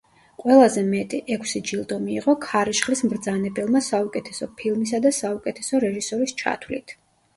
[0.43, 6.97] ყველაზე მეტი, ექვსი ჯილდო მიიღო „ქარიშხლის მბრძანებელმა“ საუკეთესო ფილმისა და საუკეთესო რეჟისორის ჩათვლით.